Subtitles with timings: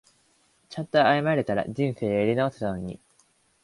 [0.69, 2.99] ちゃんと謝れたら人生やり直せたのに